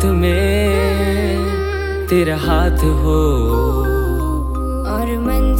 [0.00, 3.20] रात में तेरा हाथ हो।
[4.92, 5.59] और मंज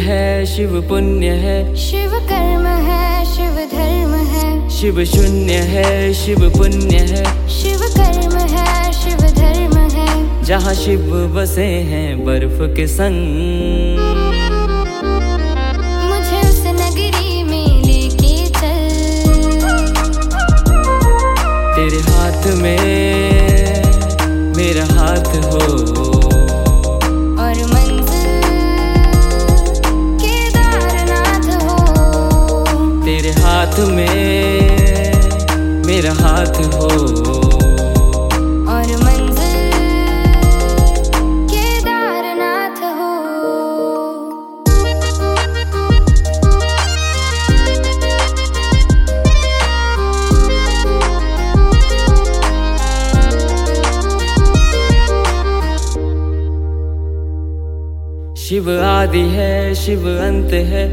[0.00, 6.96] है शिव पुण्य है। शिव कर्म है शिव धर्म है। शिव शून्य है शिव पुण्य
[6.96, 14.49] है। शिव कर्म है शिव धर्म है। जहाँ शिव बसे हैं बर्फ़ के संग।
[33.80, 36.88] हाथ में मेरा हाथ हो।
[38.70, 39.70] और मंजिल
[41.52, 43.14] केदारनाथ हो।
[58.36, 60.84] शिव आदि है शिव अंत है।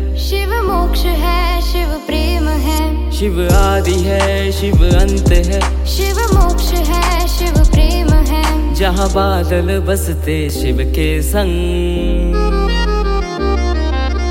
[3.19, 10.49] शिव आदि है शिव अंत है। शिव मोक्ष है शिव प्रेम है। जहाँ बादल बसते
[10.49, 12.35] शिव के संग।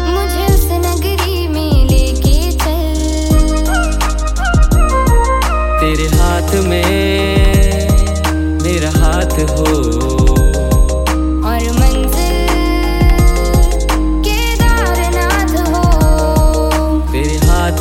[0.09, 2.95] मुझे उस नगरी में लेके चल।
[5.81, 6.87] तेरे हाथ में
[8.63, 9.97] मेरा हाथ हो।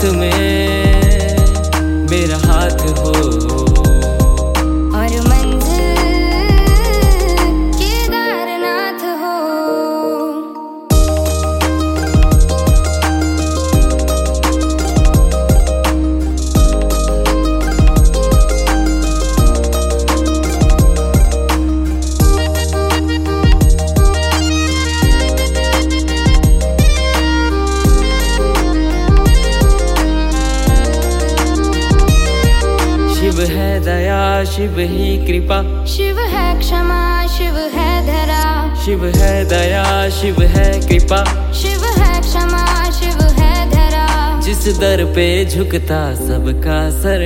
[0.03, 0.64] में
[34.55, 41.51] शिव ही कृपा। शिव है क्षमा शिव है धरा। शिव है दया शिव है कृपा।
[41.53, 47.21] शिव है क्षमा शिव है धरा। जिस दर पे झुकता सबका सर।